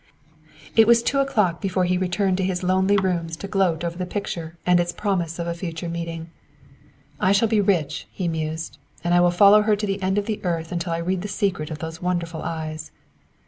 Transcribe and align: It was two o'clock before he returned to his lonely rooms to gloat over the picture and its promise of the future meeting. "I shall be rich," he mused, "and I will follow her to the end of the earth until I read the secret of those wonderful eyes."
It 0.75 0.87
was 0.87 1.03
two 1.03 1.19
o'clock 1.19 1.61
before 1.61 1.83
he 1.85 1.95
returned 1.95 2.37
to 2.37 2.43
his 2.43 2.63
lonely 2.63 2.97
rooms 2.97 3.37
to 3.37 3.47
gloat 3.47 3.83
over 3.83 3.99
the 3.99 4.07
picture 4.07 4.57
and 4.65 4.79
its 4.79 4.91
promise 4.91 5.37
of 5.37 5.45
the 5.45 5.53
future 5.53 5.87
meeting. 5.87 6.31
"I 7.19 7.31
shall 7.33 7.47
be 7.47 7.61
rich," 7.61 8.07
he 8.11 8.27
mused, 8.27 8.79
"and 9.03 9.13
I 9.13 9.19
will 9.19 9.29
follow 9.29 9.61
her 9.61 9.75
to 9.75 9.85
the 9.85 10.01
end 10.01 10.17
of 10.17 10.25
the 10.25 10.43
earth 10.43 10.71
until 10.71 10.91
I 10.91 10.97
read 11.05 11.21
the 11.21 11.27
secret 11.27 11.69
of 11.69 11.77
those 11.77 12.01
wonderful 12.01 12.41
eyes." 12.41 12.89